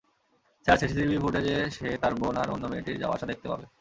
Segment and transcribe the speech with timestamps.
[0.65, 3.65] Sir, CCTV ফুটেজে সে তার বোন আর অন্য মেয়েটির যাওয়া আসা দেখতে পাবে।